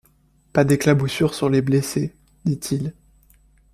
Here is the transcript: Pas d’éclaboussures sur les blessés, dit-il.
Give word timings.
Pas 0.51 0.63
d’éclaboussures 0.63 1.35
sur 1.35 1.47
les 1.51 1.61
blessés, 1.61 2.15
dit-il. 2.43 2.95